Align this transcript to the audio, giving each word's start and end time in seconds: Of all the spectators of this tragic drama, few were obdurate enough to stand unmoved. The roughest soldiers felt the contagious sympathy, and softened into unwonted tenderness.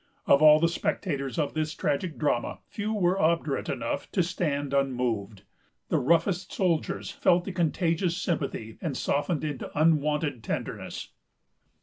Of 0.25 0.41
all 0.41 0.59
the 0.59 0.67
spectators 0.67 1.37
of 1.37 1.53
this 1.53 1.75
tragic 1.75 2.17
drama, 2.17 2.57
few 2.67 2.91
were 2.91 3.21
obdurate 3.21 3.69
enough 3.69 4.11
to 4.13 4.23
stand 4.23 4.73
unmoved. 4.73 5.43
The 5.89 5.99
roughest 5.99 6.51
soldiers 6.51 7.11
felt 7.11 7.43
the 7.45 7.51
contagious 7.51 8.17
sympathy, 8.17 8.79
and 8.81 8.97
softened 8.97 9.43
into 9.43 9.69
unwonted 9.79 10.43
tenderness. 10.43 11.09